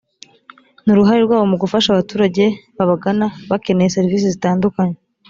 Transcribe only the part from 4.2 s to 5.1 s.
zitandukanye